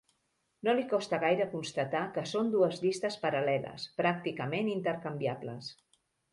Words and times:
No 0.67 0.73
li 0.77 0.85
costa 0.93 1.19
gaire 1.23 1.47
constatar 1.51 2.01
que 2.15 2.23
són 2.33 2.49
dues 2.57 2.81
llistes 2.87 3.19
paral·leles, 3.27 3.87
pràcticament 4.03 4.75
intercanviables. 4.77 5.73